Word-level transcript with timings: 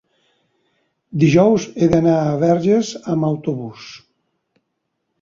dijous 1.25 1.69
he 1.83 1.91
d'anar 1.93 2.17
a 2.23 2.33
Verges 2.47 2.93
amb 3.15 3.31
autobús. 3.31 3.89